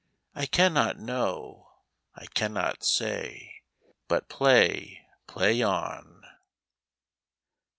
I 0.33 0.47
cannot 0.47 0.97
know. 0.97 1.73
I 2.15 2.25
cannot 2.25 2.83
say. 2.83 3.61
But 4.07 4.29
play, 4.29 5.05
play 5.27 5.61
on. 5.61 6.23